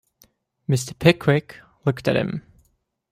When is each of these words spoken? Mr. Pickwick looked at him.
Mr. 0.67 0.97
Pickwick 0.97 1.57
looked 1.85 2.07
at 2.07 2.15
him. 2.15 2.41